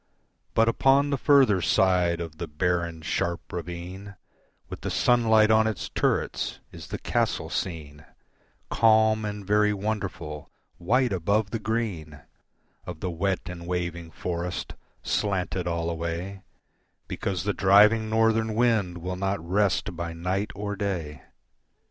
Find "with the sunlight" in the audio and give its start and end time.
4.67-5.51